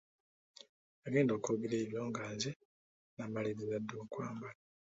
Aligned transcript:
Yagenda 1.03 1.31
okwogera 1.35 1.75
ebyo 1.83 2.01
nga 2.09 2.23
nze 2.33 2.51
namaliriza 3.15 3.77
dda 3.81 3.95
okwambala. 4.03 4.59